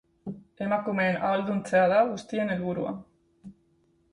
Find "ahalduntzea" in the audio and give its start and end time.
1.27-1.83